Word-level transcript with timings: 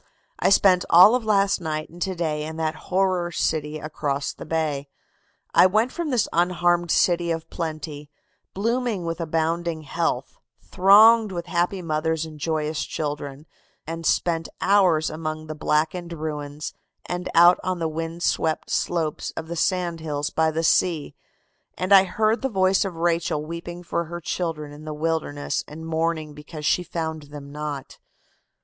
"I 0.39 0.49
spent 0.49 0.83
all 0.89 1.13
of 1.13 1.23
last 1.23 1.61
night 1.61 1.89
and 1.91 2.01
to 2.01 2.15
day 2.15 2.43
in 2.43 2.57
that 2.57 2.73
horror 2.89 3.31
city 3.31 3.77
across 3.77 4.33
the 4.33 4.47
bay. 4.47 4.87
I 5.53 5.67
went 5.67 5.91
from 5.91 6.09
this 6.09 6.27
unharmed 6.33 6.89
city 6.89 7.29
of 7.29 7.47
plenty, 7.51 8.09
blooming 8.55 9.05
with 9.05 9.21
abounding 9.21 9.83
health, 9.83 10.39
thronged 10.59 11.31
with 11.31 11.45
happy 11.45 11.83
mothers 11.83 12.25
and 12.25 12.39
joyous 12.39 12.83
children, 12.83 13.45
and 13.85 14.03
spent 14.03 14.49
hours 14.59 15.11
among 15.11 15.45
the 15.45 15.53
blackened 15.53 16.13
ruins 16.13 16.73
and 17.05 17.29
out 17.35 17.59
on 17.63 17.77
the 17.77 17.87
windswept 17.87 18.71
slopes 18.71 19.29
of 19.37 19.47
the 19.49 19.55
sand 19.55 19.99
hills 19.99 20.31
by 20.31 20.49
the 20.49 20.63
sea, 20.63 21.13
and 21.77 21.93
I 21.93 22.05
heard 22.05 22.41
the 22.41 22.49
voice 22.49 22.83
of 22.83 22.95
Rachel 22.95 23.45
weeping 23.45 23.83
for 23.83 24.05
her 24.05 24.19
children 24.19 24.71
in 24.71 24.83
the 24.83 24.95
wilderness 24.95 25.63
and 25.67 25.85
mourning 25.85 26.33
because 26.33 26.65
she 26.65 26.81
found 26.81 27.27
them 27.29 27.51
not. 27.51 27.99